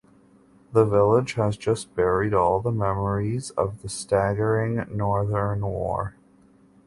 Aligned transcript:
The 0.73 0.83
village 0.83 1.33
has 1.33 1.55
just 1.57 1.93
buried 1.93 2.33
all 2.33 2.59
the 2.59 2.71
memories 2.71 3.51
of 3.51 3.83
the 3.83 3.87
staggering 3.87 4.83
Northern 4.89 5.61
war. 5.63 6.15